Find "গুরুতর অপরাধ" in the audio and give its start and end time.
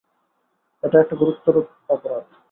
1.15-2.25